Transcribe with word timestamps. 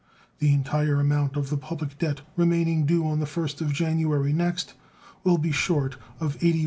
The 0.39 0.51
entire 0.51 0.99
amount 0.99 1.37
of 1.37 1.51
the 1.51 1.57
public 1.57 1.99
debt 1.99 2.21
remaining 2.35 2.87
due 2.87 3.05
on 3.05 3.19
the 3.19 3.27
first 3.27 3.61
of 3.61 3.71
January 3.71 4.33
next 4.33 4.73
will 5.23 5.37
be 5.37 5.51
short 5.51 5.95
of 6.19 6.39
$81,000,000. 6.39 6.59